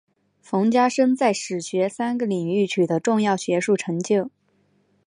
[0.41, 4.31] 冯家升在史学三个领域取得重要学术成就。